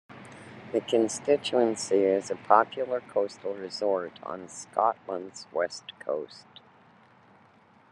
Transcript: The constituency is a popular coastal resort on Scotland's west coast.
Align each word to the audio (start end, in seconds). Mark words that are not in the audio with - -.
The 0.71 0.81
constituency 0.81 1.97
is 2.05 2.31
a 2.31 2.35
popular 2.35 3.01
coastal 3.01 3.53
resort 3.53 4.17
on 4.23 4.47
Scotland's 4.49 5.45
west 5.53 5.91
coast. 5.99 6.47